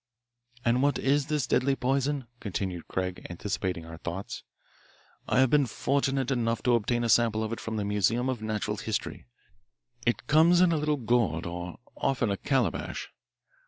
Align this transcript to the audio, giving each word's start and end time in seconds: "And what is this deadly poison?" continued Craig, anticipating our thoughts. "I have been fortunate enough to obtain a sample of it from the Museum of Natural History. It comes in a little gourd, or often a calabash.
"And 0.65 0.81
what 0.81 0.97
is 0.97 1.27
this 1.27 1.45
deadly 1.45 1.75
poison?" 1.75 2.25
continued 2.39 2.87
Craig, 2.87 3.23
anticipating 3.29 3.85
our 3.85 3.97
thoughts. 3.99 4.41
"I 5.29 5.37
have 5.41 5.51
been 5.51 5.67
fortunate 5.67 6.31
enough 6.31 6.63
to 6.63 6.73
obtain 6.73 7.03
a 7.03 7.07
sample 7.07 7.43
of 7.43 7.53
it 7.53 7.59
from 7.59 7.75
the 7.77 7.85
Museum 7.85 8.27
of 8.27 8.41
Natural 8.41 8.77
History. 8.77 9.27
It 10.07 10.25
comes 10.25 10.59
in 10.59 10.71
a 10.71 10.77
little 10.77 10.97
gourd, 10.97 11.45
or 11.45 11.77
often 11.95 12.31
a 12.31 12.37
calabash. 12.37 13.09